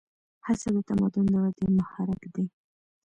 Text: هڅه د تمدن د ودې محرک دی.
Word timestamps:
هڅه 0.45 0.67
د 0.75 0.77
تمدن 0.87 1.25
د 1.33 1.35
ودې 1.43 1.65
محرک 1.77 2.21
دی. 2.33 2.45